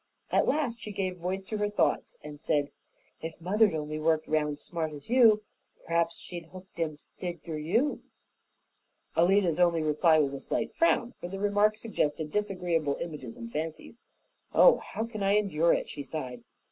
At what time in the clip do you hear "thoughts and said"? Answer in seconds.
1.69-2.71